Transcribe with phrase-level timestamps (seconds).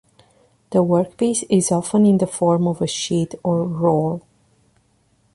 [0.71, 4.23] The workpiece is often in the form of a sheet or roll.